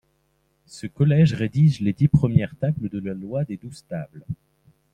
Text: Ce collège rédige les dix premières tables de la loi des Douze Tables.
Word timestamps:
Ce 0.65 0.87
collège 0.87 1.35
rédige 1.35 1.79
les 1.79 1.93
dix 1.93 2.07
premières 2.07 2.55
tables 2.55 2.89
de 2.89 2.97
la 2.97 3.13
loi 3.13 3.43
des 3.45 3.57
Douze 3.57 3.85
Tables. 3.87 4.25